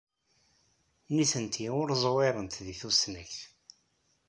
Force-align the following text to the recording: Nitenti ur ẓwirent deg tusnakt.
Nitenti 1.15 1.67
ur 1.81 1.89
ẓwirent 2.03 2.63
deg 2.67 2.77
tusnakt. 2.81 3.39